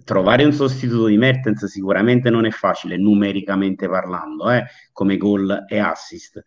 [0.05, 5.79] Trovare un sostituto di Mertens sicuramente non è facile, numericamente parlando, eh, come gol e
[5.81, 6.41] assist.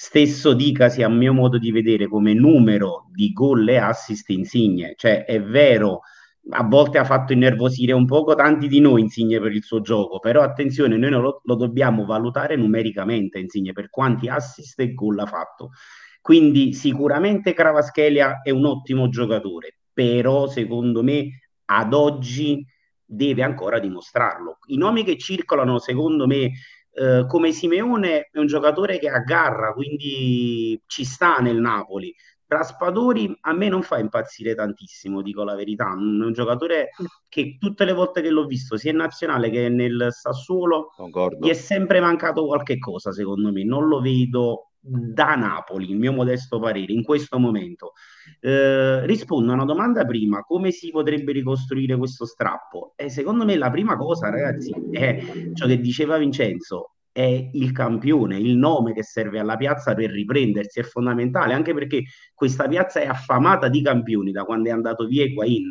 [0.00, 5.24] Stesso dicasi a mio modo di vedere come numero di gol e assist Insigne, cioè
[5.24, 6.02] è vero,
[6.50, 10.20] a volte ha fatto innervosire un poco tanti di noi Insigne per il suo gioco,
[10.20, 15.26] però attenzione, noi lo, lo dobbiamo valutare numericamente Insigne per quanti assist e gol ha
[15.26, 15.70] fatto.
[16.20, 22.64] Quindi sicuramente Cravaschelia è un ottimo giocatore, però secondo me ad oggi
[23.04, 24.58] deve ancora dimostrarlo.
[24.66, 26.52] I nomi che circolano, secondo me,
[26.98, 32.14] eh, come Simeone è un giocatore che ha garra, quindi ci sta nel Napoli.
[32.46, 35.92] Raspadori a me non fa impazzire tantissimo, dico la verità.
[35.92, 36.88] Un, un giocatore
[37.28, 41.46] che tutte le volte che l'ho visto, sia in nazionale che nel Sassuolo, Concordo.
[41.46, 43.64] gli è sempre mancato qualche cosa, secondo me.
[43.64, 47.92] Non lo vedo da Napoli, il mio modesto parere, in questo momento.
[48.40, 52.92] Eh, rispondo a una domanda prima, come si potrebbe ricostruire questo strappo?
[52.96, 58.38] E secondo me la prima cosa, ragazzi, è ciò che diceva Vincenzo, è il campione,
[58.38, 63.06] il nome che serve alla piazza per riprendersi, è fondamentale, anche perché questa piazza è
[63.06, 65.68] affamata di campioni da quando è andato via Higuain.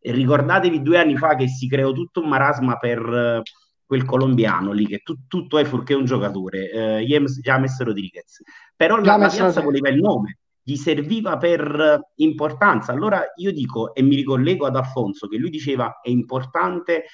[0.00, 3.42] Ricordatevi due anni fa che si creò tutto un marasma per eh,
[3.86, 8.42] quel colombiano lì, che tu- tutto è fuorché un giocatore, eh, James, Rodriguez.
[8.76, 12.92] Però la, la piazza voleva il nome, gli serviva per importanza.
[12.92, 17.04] Allora io dico, e mi ricollego ad Alfonso, che lui diceva è importante,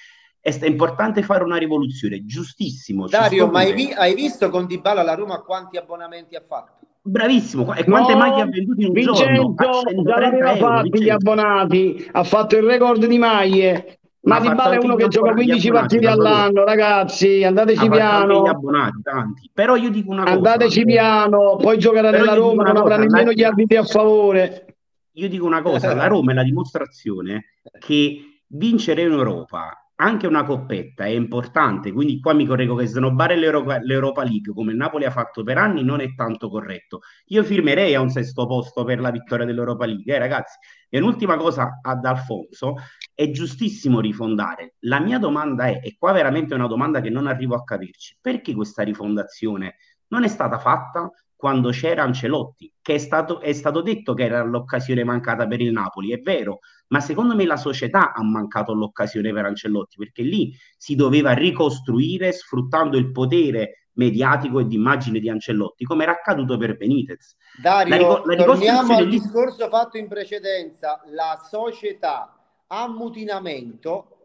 [0.40, 3.08] è, importante fare una rivoluzione, giustissimo.
[3.08, 6.86] Dario, ma hai, vi- hai visto con Dybala la Roma quanti abbonamenti ha fatto?
[7.02, 9.54] Bravissimo, e quante No, maglie ha venduto in un giorno?
[9.56, 11.14] A Vincenzo 130 già l'aveva fatti gli Vincenzo.
[11.14, 13.99] abbonati, ha fatto il record di maglie.
[14.22, 17.42] Ma Ma ha Di Bala è uno che gioca abbonati, 15 abbonati, partite all'anno, ragazzi,
[17.42, 18.42] andateci piano.
[18.42, 19.50] abbonati, tanti.
[19.52, 20.34] Però io dico una cosa.
[20.34, 24.76] Andateci piano, poi giocherà nella Roma, non avrà nemmeno gli arbitri a favore.
[25.12, 27.46] Io dico una cosa, la Roma è la dimostrazione
[27.78, 33.36] che vincere in Europa, anche una coppetta, è importante, quindi qua mi correggo che snobbare
[33.36, 37.00] l'Europa, l'Europa League come il Napoli ha fatto per anni non è tanto corretto.
[37.26, 40.56] Io firmerei a un sesto posto per la vittoria dell'Europa League, eh, ragazzi.
[40.88, 42.76] E un'ultima cosa ad Alfonso,
[43.14, 44.76] è giustissimo rifondare.
[44.80, 48.16] La mia domanda è, e qua veramente è una domanda che non arrivo a capirci,
[48.22, 49.76] perché questa rifondazione
[50.08, 51.10] non è stata fatta
[51.40, 55.72] quando c'era Ancelotti, che è stato, è stato detto che era l'occasione mancata per il
[55.72, 60.54] Napoli, è vero, ma secondo me la società ha mancato l'occasione per Ancelotti, perché lì
[60.76, 66.76] si doveva ricostruire sfruttando il potere mediatico e d'immagine di Ancelotti, come era accaduto per
[66.76, 67.36] Benitez.
[67.62, 71.00] Dario, La rico- la torniamo al lì- discorso fatto in precedenza.
[71.06, 74.18] La società a mutinamento,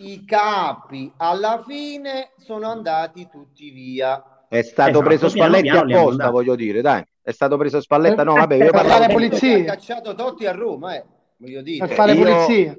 [0.00, 4.22] i capi alla fine sono andati tutti via.
[4.52, 7.04] È stato Esatto, preso piano Spalletti piano ha apposta, voglio dire, dai.
[7.22, 8.24] È stato preso Spalletta?
[8.24, 9.56] No, Per- vabbè, io per parlavo fare di- pulizia.
[9.58, 11.04] Ha cacciato Totti a Roma, eh,
[11.36, 11.86] voglio dire.
[11.86, 12.76] per fare io- pulizia.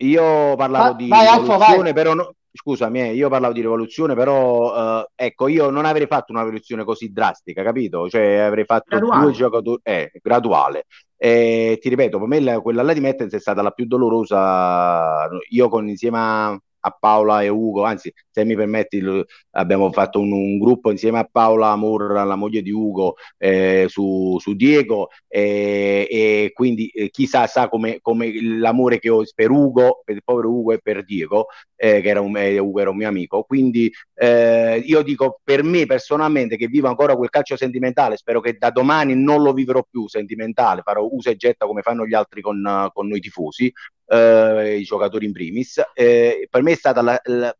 [0.00, 1.92] Io parlavo Va- di vai, rivoluzione, vai.
[1.94, 6.32] però no- scusami, eh, io parlavo di rivoluzione, però eh, ecco, io non avrei fatto
[6.32, 8.06] una rivoluzione così drastica, capito?
[8.10, 9.22] Cioè avrei fatto Graduale.
[9.22, 10.84] due giocatori, eh, graduale.
[11.16, 15.26] E ti ripeto, per me la- quella là di Mertens è stata la più dolorosa.
[15.50, 19.02] Io con insieme a, a Paola e Ugo, anzi, se mi permetti,
[19.52, 24.36] abbiamo fatto un, un gruppo insieme a Paola Morra, la moglie di Ugo, eh, su,
[24.38, 30.02] su Diego e, e quindi eh, chissà sa come, come l'amore che ho per Ugo,
[30.04, 32.96] per il povero Ugo e per Diego, eh, che era un, eh, Ugo era un
[32.96, 33.42] mio amico.
[33.42, 38.56] Quindi eh, io dico per me personalmente che vivo ancora quel calcio sentimentale, spero che
[38.58, 42.40] da domani non lo vivrò più sentimentale, farò usa e getta come fanno gli altri
[42.40, 43.72] con, eh, con noi tifosi,
[44.08, 45.80] eh, i giocatori in primis.
[45.94, 47.56] Eh, per me è stata la, la-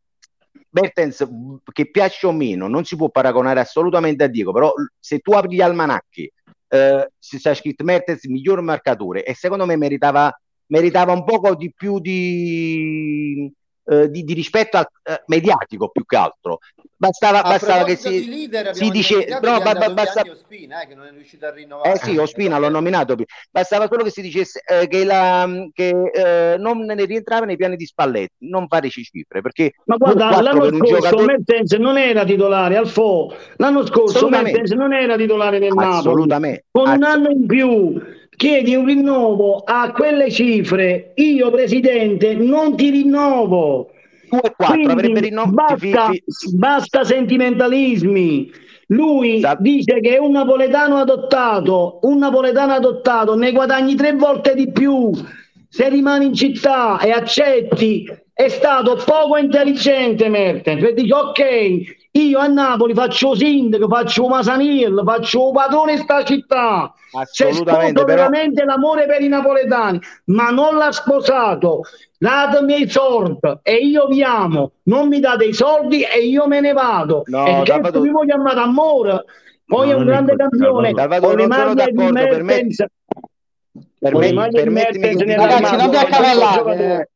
[0.71, 1.27] Mertens,
[1.71, 5.55] che piaccia o meno, non si può paragonare assolutamente a Diego, però se tu apri
[5.55, 6.31] gli almanacchi,
[6.67, 10.31] eh, si scritto Mertens miglior marcatore e secondo me meritava,
[10.67, 13.51] meritava un poco di più di,
[13.89, 16.59] eh, di, di rispetto al- eh, mediatico più che altro.
[16.95, 20.95] Bastava, bastava che si, di leader, si dice, no, ba- ba- basta, Ospina, eh, che
[20.95, 21.93] non è riuscito a rinnovare.
[21.93, 23.15] eh sì, Ospina l'ho nominato,
[23.49, 27.77] bastava solo che si dicesse eh, che, la, che eh, non ne rientrava nei piani
[27.77, 32.25] di Spalletti, non fare cifre, perché Ma guarda, 1-4 l'anno scorso giocatore Mertens non era
[32.25, 33.33] titolare al Fo.
[33.55, 34.27] L'anno scorso.
[34.27, 35.95] Mertens non era titolare del Napoli.
[35.97, 38.01] assolutamente, Con un anno in più
[38.39, 41.11] chiedi un rinnovo a quelle cifre.
[41.15, 43.91] Io, presidente, non ti rinnovo.
[44.29, 46.11] 2 e 4 Quindi avrebbe rinnovato basta,
[46.53, 48.49] basta sentimentalismi.
[48.87, 54.71] Lui Sa- dice che un napoletano adottato, un napoletano adottato ne guadagni tre volte di
[54.71, 55.11] più
[55.67, 58.09] se rimani in città e accetti.
[58.33, 65.03] È stato poco intelligente Mertens, per dire ok, io a Napoli faccio sindaco, faccio Masaniello,
[65.03, 66.93] faccio padrone in sta città.
[67.31, 71.81] Se assolutamente, sposo però veramente l'amore per i napoletani, ma non l'ha sposato,
[72.17, 76.59] datemi i soldi e io vi amo, non mi date i soldi e io me
[76.59, 77.23] ne vado.
[77.25, 79.25] No, e che Salvatore- mi voglio amare amore,
[79.65, 81.85] poi No, è un non è grande così, campione, Salvatore, con le non sono maglie
[81.85, 82.85] di d'accordo, per me- Mertens,
[83.99, 86.07] per con le me, maglie di permettimi Mertens che nella ti- Ragazzi, non vi mano,
[86.07, 86.57] accavallate.
[86.57, 86.77] giocatore.
[86.77, 87.09] Non No, vi per accavallate, me, se no non per si me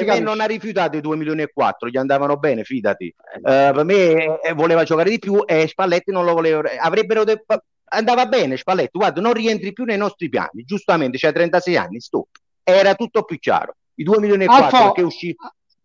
[0.00, 0.20] capisce.
[0.20, 3.06] non ha rifiutato i 2 milioni e 4, gli andavano bene, fidati.
[3.06, 6.62] Eh, per me eh, voleva giocare di più e Spalletti non lo voleva.
[6.78, 11.76] Avrebbero detto, andava bene Spalletti, guarda, non rientri più nei nostri piani, giustamente, c'ha 36
[11.76, 12.28] anni, stop.
[12.62, 13.76] Era tutto più chiaro.
[13.94, 15.34] I 2 milioni e 4 Alfo, perché uscì,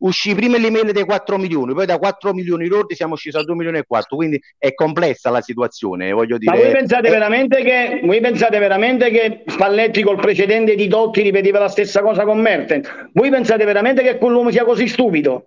[0.01, 3.55] uscì prima l'email dei 4 milioni, poi da 4 milioni lordi siamo scesi a 2
[3.55, 6.63] milioni e 4, quindi è complessa la situazione, voglio Ma dire.
[6.63, 11.59] voi pensate, Eh, veramente che, voi pensate veramente che Spalletti col precedente di Totti ripeteva
[11.59, 12.87] la stessa cosa con Mertens?
[13.13, 15.45] Voi pensate veramente che quell'uomo sia così stupido?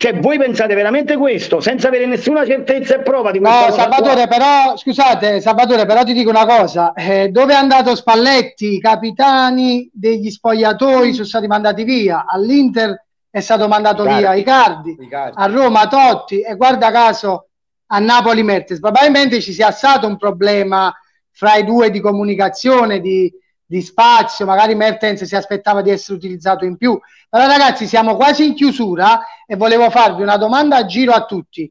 [0.00, 4.26] Cioè, voi pensate veramente questo, senza avere nessuna certezza e prova di questa No, Salvatore,
[4.26, 4.28] qua?
[4.28, 8.74] però, scusate, Salvatore, però ti dico una cosa, eh, dove è andato Spalletti?
[8.74, 14.20] I capitani degli spogliatoi sono stati mandati via, all'Inter è stato mandato Icardi.
[14.20, 15.38] via Icardi, Riccardo.
[15.38, 17.48] a Roma Totti e guarda caso
[17.86, 18.80] a Napoli Mertens.
[18.80, 20.94] Probabilmente ci sia stato un problema
[21.30, 23.32] fra i due di comunicazione, di,
[23.64, 26.98] di spazio, magari Mertens si aspettava di essere utilizzato in più.
[27.28, 31.70] Però ragazzi, siamo quasi in chiusura e volevo farvi una domanda a giro a tutti.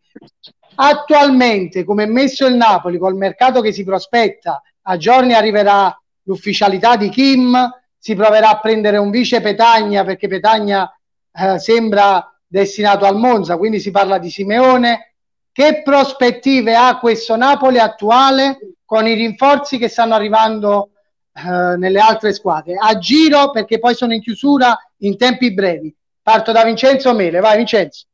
[0.76, 6.96] Attualmente, come è messo il Napoli col mercato che si prospetta, a giorni arriverà l'ufficialità
[6.96, 10.90] di Kim, si proverà a prendere un vice Petagna perché Petagna
[11.38, 15.14] eh, sembra destinato al Monza, quindi si parla di Simeone.
[15.52, 20.92] Che prospettive ha questo Napoli attuale con i rinforzi che stanno arrivando
[21.34, 22.76] eh, nelle altre squadre?
[22.80, 25.96] A giro perché poi sono in chiusura in tempi brevi.
[26.22, 28.06] Parto da Vincenzo Mele, vai Vincenzo.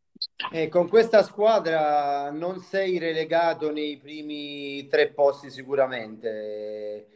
[0.51, 7.07] E con questa squadra non sei relegato nei primi tre posti sicuramente.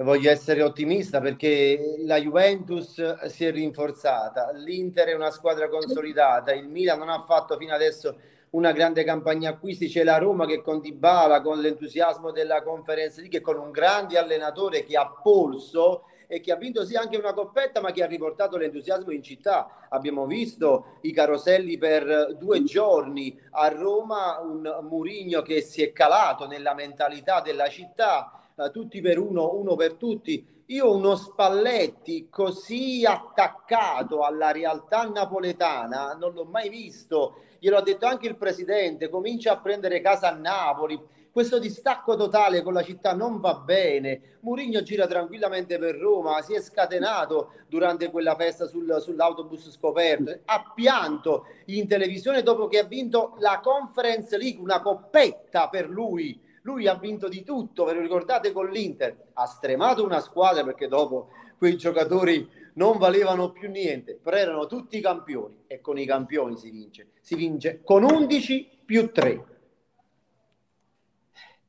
[0.00, 6.68] Voglio essere ottimista perché la Juventus si è rinforzata, l'Inter è una squadra consolidata, il
[6.68, 8.16] Milan non ha fatto fino adesso
[8.50, 13.40] una grande campagna acquisti, c'è la Roma che con Dybala, con l'entusiasmo della Conference League
[13.40, 17.80] con un grande allenatore che ha polso e che ha vinto sì anche una coppetta
[17.80, 19.88] ma che ha riportato l'entusiasmo in città.
[19.88, 26.46] Abbiamo visto i caroselli per due giorni a Roma, un Murigno che si è calato
[26.46, 28.37] nella mentalità della città,
[28.70, 30.44] tutti per uno, uno per tutti.
[30.66, 37.42] Io uno Spalletti così attaccato alla realtà napoletana non l'ho mai visto.
[37.58, 41.00] Glielo ha detto anche il presidente, comincia a prendere casa a Napoli.
[41.30, 44.38] Questo distacco totale con la città non va bene.
[44.40, 50.72] Murigno gira tranquillamente per Roma, si è scatenato durante quella festa sul, sull'autobus scoperto, ha
[50.74, 56.86] pianto in televisione dopo che ha vinto la Conference League, una coppetta per lui lui
[56.86, 61.30] ha vinto di tutto, ve lo ricordate con l'Inter, ha stremato una squadra perché dopo
[61.56, 66.70] quei giocatori non valevano più niente, però erano tutti campioni e con i campioni si
[66.70, 69.44] vince, si vince con 11 più 3.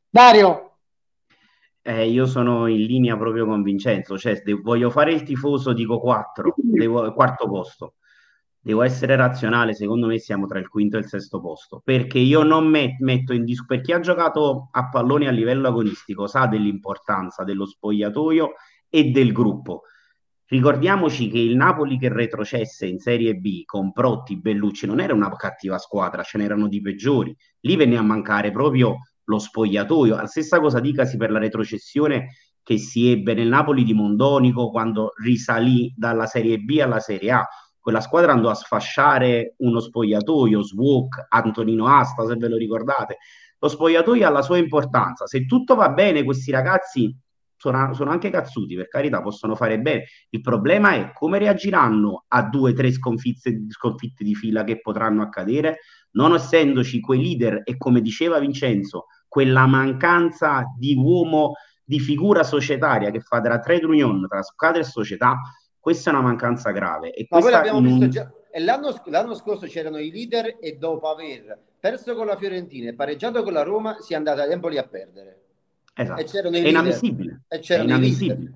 [0.10, 0.66] Dario,
[1.82, 6.00] Eh, io sono in linea proprio con Vincenzo, cioè se voglio fare il tifoso, dico
[6.00, 7.94] 4, devo, quarto posto.
[8.62, 12.44] Devo essere razionale, secondo me siamo tra il quinto e il sesto posto, perché io
[12.44, 16.46] non met- metto in discussione, per chi ha giocato a pallone a livello agonistico sa
[16.46, 18.52] dell'importanza dello spogliatoio
[18.90, 19.84] e del gruppo.
[20.46, 25.30] Ricordiamoci che il Napoli che retrocesse in Serie B con Protti, Bellucci, non era una
[25.36, 27.36] cattiva squadra, ce n'erano di peggiori.
[27.62, 30.16] Lì venne a mancare proprio lo spogliatoio.
[30.16, 32.30] La stessa cosa dicasi per la retrocessione
[32.64, 37.48] che si ebbe nel Napoli di Mondonico quando risalì dalla Serie B alla Serie A.
[37.80, 43.18] Quella squadra andò a sfasciare uno spogliatoio, Swok, Antonino Asta, se ve lo ricordate.
[43.60, 45.28] Lo spogliatoio ha la sua importanza.
[45.28, 47.16] Se tutto va bene, questi ragazzi
[47.60, 50.06] sono, sono anche cazzuti, per carità, possono fare bene.
[50.30, 55.22] Il problema è come reagiranno a due o tre sconfitte, sconfitte di fila che potranno
[55.22, 55.80] accadere,
[56.12, 61.54] non essendoci quei leader e come diceva Vincenzo, quella mancanza di uomo,
[61.84, 65.40] di figura societaria che fa tra trade union, tra squadra e società,
[65.80, 67.12] questa è una mancanza grave.
[67.14, 68.32] E Ma poi l'abbiamo in visto già.
[68.52, 72.94] E l'anno, l'anno scorso c'erano i leader e dopo aver perso con la Fiorentina e
[72.96, 75.38] pareggiato con la Roma si è andata a Empoli a perdere.
[75.96, 76.20] Esatto.
[76.22, 76.80] E c'erano i È leader.
[76.82, 77.42] inammissibile.
[77.48, 78.52] E È c'erano i inammissibile.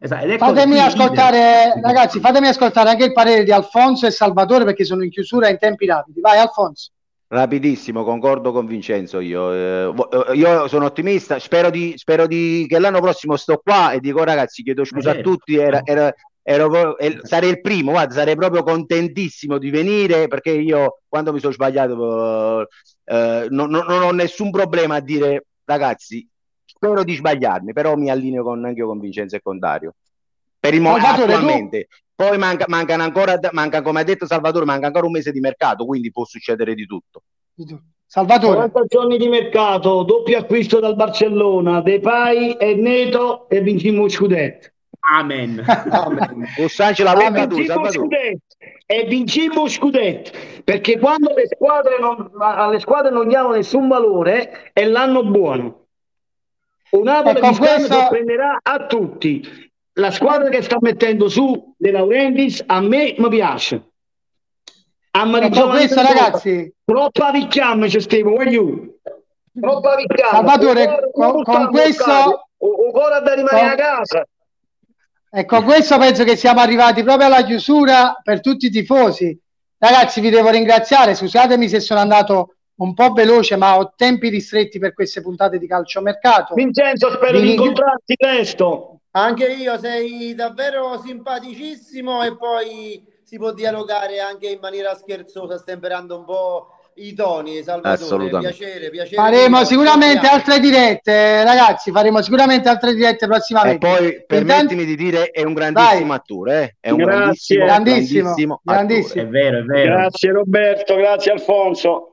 [0.00, 0.26] Esatto.
[0.26, 4.84] Ecco fatemi ascoltare, leader- ragazzi, fatemi ascoltare anche il parere di Alfonso e Salvatore perché
[4.84, 6.20] sono in chiusura in tempi rapidi.
[6.20, 6.90] Vai Alfonso.
[7.30, 9.52] Rapidissimo, concordo con Vincenzo io.
[9.52, 9.94] Eh,
[10.30, 14.24] eh, io sono ottimista, spero, di, spero di- che l'anno prossimo sto qua e dico
[14.24, 16.12] ragazzi, chiedo scusa a tutti, era, era-
[16.50, 21.52] ero sarei il primo, guarda, sarei proprio contentissimo di venire perché io quando mi sono
[21.52, 22.66] sbagliato
[23.04, 26.26] eh, non, non- non ho nessun problema a dire ragazzi,
[26.64, 29.94] spero di sbagliarmi, però mi allineo con, anche io con Vincenzo e con Dario.
[30.58, 31.88] Per il momento Salvatore, tu- attualmente.
[32.14, 35.84] Poi manca, mancano ancora, manca, come ha detto Salvatore, manca ancora un mese di mercato,
[35.84, 37.22] quindi può succedere di tutto.
[38.06, 38.54] Salvatore.
[38.54, 44.70] 40 giorni di mercato, doppio acquisto dal Barcellona, Depay e Neto e vincimmo lo scudetto.
[45.10, 45.64] Amen.
[45.90, 46.46] Amen.
[46.56, 47.56] Cossanci la Ah, becca tu,
[48.90, 50.30] e vincimmo lo scudetto
[50.64, 55.84] perché quando le squadre non, alle squadre non diamo nessun valore è l'anno buono.
[56.90, 59.66] Un Napoli Ecco, questo- sorprenderà a tutti.
[59.94, 63.74] La squadra che sta mettendo su De Laurentiis a me mi piace.
[65.10, 68.94] A Ecco Marigione questo ragazzi, Troppa ricchiame c'è Steve, voglio.
[69.60, 70.30] Troppa ricchiame.
[70.30, 74.26] Salvatore, con- con questo- Ancora da rimanere con- a casa.
[75.30, 79.38] Ecco questo penso che siamo arrivati proprio alla chiusura per tutti i tifosi.
[79.78, 84.78] Ragazzi, vi devo ringraziare, scusatemi se sono andato un po' veloce, ma ho tempi ristretti
[84.78, 86.54] per queste puntate di calciomercato.
[86.54, 89.00] Vincenzo, spero Vi di incontrarti presto.
[89.12, 96.18] Anche io sei davvero simpaticissimo e poi si può dialogare anche in maniera scherzosa, stemperando
[96.18, 96.68] un po'
[97.00, 97.94] i toni, Salvatore.
[98.04, 98.56] Assolutamente.
[98.56, 99.16] Piacere, piacere.
[99.16, 103.78] Faremo sicuramente altre dirette, ragazzi, faremo sicuramente altre dirette E prossimamente.
[103.86, 106.16] poi Intanto- permettimi di dire, è un grandissimo Vai.
[106.16, 106.76] attore, eh?
[106.80, 107.56] È un Grazie.
[107.56, 109.22] grandissimo, Grandissimo, grandissimo grandissimo.
[109.22, 109.94] È vero, è vero.
[109.96, 112.10] Grazie Roberto, grazie Alfonso.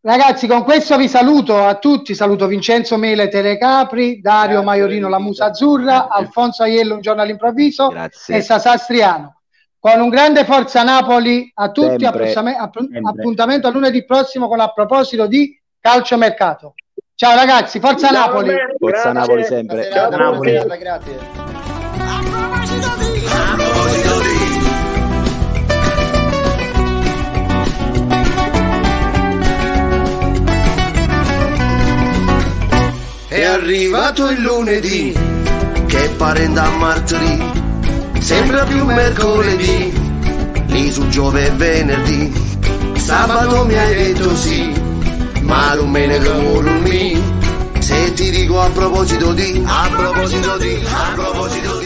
[0.00, 2.14] Ragazzi, con questo vi saluto a tutti.
[2.14, 5.18] Saluto Vincenzo Mele, Telecapri, Dario Grazie, Maiorino, la.
[5.20, 6.08] Musa Azzurra, Grazie.
[6.24, 8.36] Alfonso Aiello, un giorno all'improvviso Grazie.
[8.36, 9.41] e Sasastriano.
[9.82, 12.32] Con un grande forza Napoli a tutti, Sempre.
[12.32, 13.00] app- Sempre.
[13.02, 16.74] appuntamento a lunedì prossimo con a proposito di calciomercato.
[17.16, 18.54] Ciao ragazzi, forza Ciao, Napoli!
[18.78, 19.12] Forza grazie.
[19.12, 19.90] Napoli sempre.
[19.90, 20.50] Ciao, Napoli.
[20.52, 21.18] serata, grazie.
[21.98, 23.26] A proposito di
[33.26, 35.12] È arrivato il lunedì
[35.86, 37.61] che pare da martedì
[38.32, 39.92] sembra più mercoledì,
[40.68, 42.32] lì su Giove e venerdì,
[42.94, 44.72] sabato mi hai detto sì,
[45.42, 47.22] ma non me ne dormi,
[47.78, 51.81] se ti dico a proposito di, a proposito di, a proposito di.